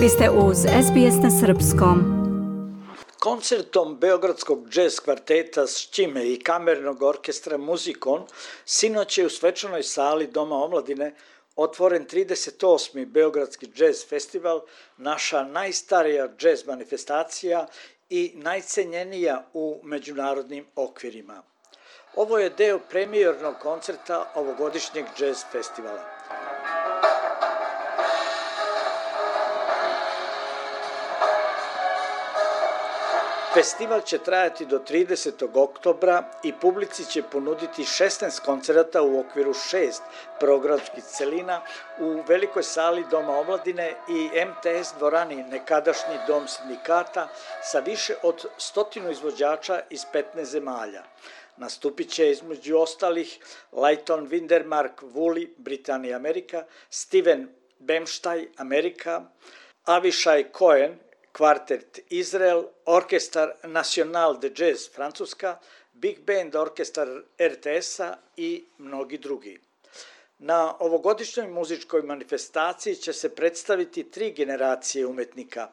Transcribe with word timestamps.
Vi 0.00 0.08
ste 0.08 0.30
uz 0.30 0.56
SBS 0.58 1.16
na 1.22 1.30
Srpskom. 1.40 1.98
Koncertom 3.18 3.96
Beogradskog 3.96 4.68
džez 4.68 5.00
kvarteta 5.00 5.66
Šćime 5.66 6.32
i 6.32 6.38
kamernog 6.40 7.02
orkestra 7.02 7.58
Muzikon 7.58 8.26
sinoć 8.64 9.18
je 9.18 9.26
u 9.26 9.30
svečanoj 9.30 9.82
sali 9.82 10.26
Doma 10.26 10.56
omladine 10.56 11.14
otvoren 11.56 12.06
38. 12.06 13.06
Beogradski 13.06 13.66
džez 13.66 14.08
festival, 14.08 14.60
naša 14.96 15.44
najstarija 15.44 16.28
džez 16.38 16.66
manifestacija 16.66 17.66
i 18.10 18.32
najcenjenija 18.34 19.48
u 19.52 19.80
međunarodnim 19.84 20.66
okvirima. 20.76 21.42
Ovo 22.16 22.38
je 22.38 22.50
deo 22.50 22.78
premijernog 22.90 23.54
koncerta 23.62 24.32
ovogodišnjeg 24.34 25.04
džez 25.18 25.44
festivala. 25.52 26.20
Festival 33.54 34.00
će 34.00 34.18
trajati 34.18 34.66
do 34.66 34.78
30. 34.78 35.62
oktobra 35.62 36.24
i 36.42 36.52
publici 36.52 37.04
će 37.04 37.22
ponuditi 37.22 37.82
16 37.82 38.40
koncerata 38.44 39.02
u 39.02 39.20
okviru 39.20 39.54
šest 39.54 40.02
programskih 40.40 41.04
celina 41.04 41.62
u 42.00 42.22
velikoj 42.28 42.62
sali 42.62 43.04
Doma 43.10 43.38
omladine 43.38 43.94
i 44.08 44.30
MTS 44.46 44.92
dvorani 44.98 45.42
nekadašnji 45.42 46.14
dom 46.26 46.48
sindikata 46.48 47.28
sa 47.62 47.78
više 47.78 48.14
od 48.22 48.46
stotinu 48.58 49.10
izvođača 49.10 49.80
iz 49.90 50.04
15 50.34 50.44
zemalja. 50.44 51.02
Nastupit 51.56 52.10
će 52.10 52.30
između 52.30 52.76
ostalih 52.76 53.38
Lighton 53.72 54.28
Windermark 54.28 55.02
Woolley, 55.02 55.48
Britanija 55.56 56.16
Amerika, 56.16 56.64
Steven 56.90 57.48
Bemštaj, 57.78 58.48
Amerika, 58.56 59.22
Avishai 59.84 60.44
Cohen, 60.58 60.98
kvartet 61.32 61.98
Izrael, 62.08 62.64
Orkestar 62.86 63.52
National 63.64 64.40
de 64.40 64.50
Jazz 64.56 64.88
Francuska, 64.94 65.58
Big 65.92 66.20
Band 66.26 66.54
Orkestar 66.54 67.08
RTS-a 67.42 68.16
i 68.36 68.64
mnogi 68.78 69.18
drugi. 69.18 69.58
Na 70.38 70.76
ovogodišnjoj 70.78 71.48
muzičkoj 71.48 72.02
manifestaciji 72.02 72.96
će 72.96 73.12
se 73.12 73.34
predstaviti 73.34 74.10
tri 74.10 74.30
generacije 74.32 75.06
umetnika 75.06 75.68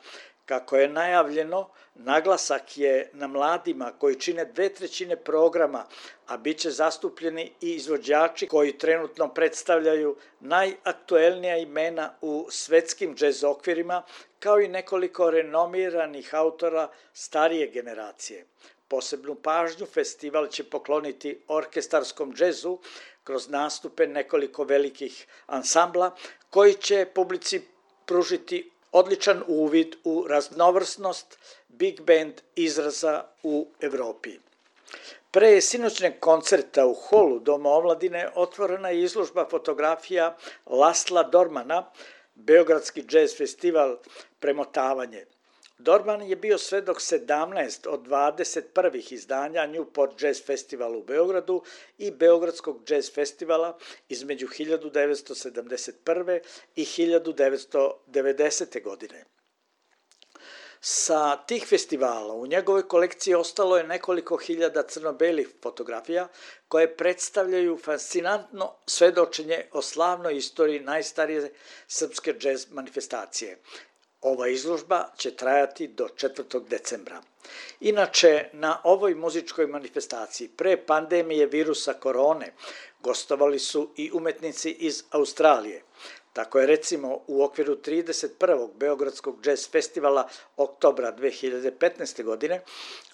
Kako 0.48 0.78
je 0.78 0.90
najavljeno, 0.90 1.70
naglasak 1.96 2.78
je 2.78 3.10
na 3.14 3.28
mladima 3.28 3.92
koji 4.00 4.16
čine 4.16 4.46
dve 4.46 4.70
trećine 4.74 5.16
programa, 5.16 5.86
a 6.28 6.38
bit 6.38 6.58
će 6.58 6.72
zastupljeni 6.72 7.52
i 7.62 7.72
izvođači 7.72 8.48
koji 8.48 8.78
trenutno 8.78 9.34
predstavljaju 9.34 10.16
najaktuelnija 10.40 11.58
imena 11.58 12.14
u 12.22 12.48
svetskim 12.50 13.16
džez 13.16 13.44
okvirima, 13.44 14.04
kao 14.40 14.60
i 14.60 14.68
nekoliko 14.68 15.30
renomiranih 15.32 16.36
autora 16.36 16.90
starije 17.14 17.68
generacije. 17.68 18.46
Posebnu 18.88 19.36
pažnju 19.36 19.86
festival 19.86 20.48
će 20.48 20.64
pokloniti 20.64 21.40
orkestarskom 21.48 22.34
džezu 22.34 22.78
kroz 23.24 23.50
nastupe 23.50 24.08
nekoliko 24.08 24.64
velikih 24.64 25.28
ansambla 25.46 26.16
koji 26.50 26.74
će 26.74 27.06
publici 27.16 27.62
pružiti 28.06 28.72
odličan 28.92 29.44
uvid 29.48 29.96
u 30.04 30.26
raznovrsnost 30.30 31.38
big 31.68 32.02
band 32.02 32.34
izraza 32.56 33.24
u 33.44 33.68
Evropi. 33.82 34.40
Pre 35.32 35.62
sinoćneg 35.62 36.20
koncerta 36.20 36.86
u 36.86 36.94
holu 36.94 37.40
Doma 37.40 37.70
omladine 37.70 38.30
otvorena 38.36 38.90
je 38.90 39.04
izložba 39.04 39.48
fotografija 39.50 40.38
Lasla 40.66 41.24
Dormana, 41.24 41.92
Beogradski 42.36 43.04
jazz 43.10 43.38
festival 43.38 43.98
Premotavanje– 44.40 45.26
Dorman 45.80 46.22
je 46.22 46.36
bio 46.36 46.58
svedok 46.58 46.98
17 46.98 47.88
od 47.88 48.08
21 48.08 49.14
izdanja 49.14 49.68
Newport 49.68 50.26
Jazz 50.26 50.42
Festival 50.46 50.98
u 50.98 51.04
Beogradu 51.04 51.64
i 51.98 52.12
Beogradskog 52.12 52.90
jazz 52.90 53.12
festivala 53.14 53.78
između 54.10 54.48
1971. 54.48 56.40
i 56.76 56.86
1990. 56.86 58.84
godine. 58.84 59.26
Sa 60.82 61.36
tih 61.36 61.66
festivala 61.68 62.34
u 62.34 62.48
njegovoj 62.48 62.88
kolekciji 62.88 63.36
ostalo 63.36 63.78
je 63.78 63.84
nekoliko 63.84 64.38
hiljada 64.38 64.84
crno-belih 64.84 65.50
fotografija 65.64 66.28
koje 66.68 66.98
predstavljaju 66.98 67.78
fascinantno 67.84 68.76
svedočenje 68.86 69.66
o 69.72 69.82
slavnoj 69.82 70.38
istoriji 70.38 70.80
najstarije 70.80 71.54
srpske 71.88 72.34
džez 72.34 72.68
manifestacije. 72.72 73.58
Ova 74.22 74.48
izložba 74.48 75.06
će 75.18 75.36
trajati 75.36 75.88
do 75.88 76.08
4. 76.08 76.68
decembra. 76.68 77.22
Inače, 77.80 78.50
na 78.54 78.82
ovoj 78.84 79.16
muzičkoj 79.16 79.68
manifestaciji 79.68 80.48
pre 80.48 80.86
pandemije 80.86 81.46
virusa 81.46 81.94
korone 81.94 82.54
gostovali 83.00 83.60
su 83.60 83.90
i 83.96 84.12
umetnici 84.14 84.72
iz 84.72 85.04
Australije. 85.12 85.84
Tako 86.38 86.60
je 86.60 86.68
recimo 86.68 87.20
u 87.28 87.44
okviru 87.44 87.76
31. 87.76 88.70
Beogradskog 88.76 89.42
džez 89.42 89.70
festivala 89.72 90.28
oktobra 90.58 91.16
2015. 91.18 92.24
godine 92.24 92.62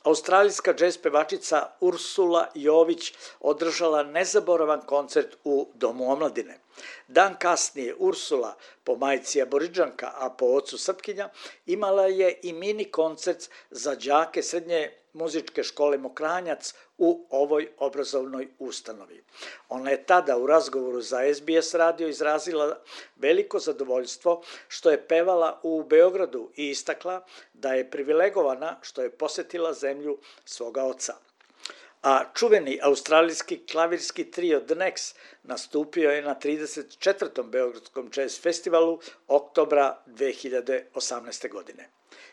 australijska 0.04 0.74
džez 0.74 0.98
pevačica 0.98 1.68
Ursula 1.80 2.48
Jović 2.56 3.14
održala 3.40 4.04
nezaboravan 4.04 4.82
koncert 4.82 5.36
u 5.44 5.68
Domu 5.74 6.12
omladine. 6.12 6.60
Dan 7.08 7.36
kasnije 7.40 7.96
Ursula, 7.98 8.56
po 8.84 8.96
majici 8.96 9.42
aboriđanka, 9.42 10.12
a 10.16 10.30
po 10.30 10.46
ocu 10.46 10.78
Srpkinja, 10.78 11.30
imala 11.66 12.08
je 12.08 12.40
i 12.44 12.54
mini 12.54 12.92
koncert 12.92 13.50
za 13.72 13.96
đake 13.96 14.44
srednje 14.44 14.92
muzičke 15.14 15.64
škole 15.64 15.98
Mokranjac 15.98 16.74
u 16.98 17.28
ovoj 17.30 17.70
obrazovnoj 17.78 18.48
ustanovi. 18.60 19.24
Ona 19.70 19.90
je 19.90 20.04
tada 20.06 20.38
u 20.38 20.48
razgovoru 20.48 21.02
za 21.02 21.20
SBS 21.34 21.74
radio 21.74 22.08
izrazila 22.08 22.80
veliko 23.16 23.60
zadovoljstvo 23.60 24.42
što 24.68 24.92
je 24.92 25.08
pevala 25.08 25.60
u 25.64 25.84
Beogradu 25.84 26.50
i 26.56 26.70
istakla 26.70 27.26
da 27.54 27.74
je 27.74 27.92
privilegovana 27.92 28.78
što 28.82 29.02
je 29.02 29.12
posetila 29.12 29.74
zemlju 29.74 30.18
svoga 30.46 30.84
oca 30.84 31.14
a 32.04 32.24
čuveni 32.34 32.80
australijski 32.82 33.58
klavirski 33.72 34.32
trio 34.32 34.60
The 34.60 34.76
Next 34.76 35.16
nastupio 35.44 36.12
je 36.12 36.22
na 36.22 36.36
34. 36.36 37.44
Beogradskom 37.44 38.12
jazz 38.16 38.42
festivalu 38.42 39.00
oktobra 39.28 39.98
2018. 40.08 41.50
godine. 41.50 41.90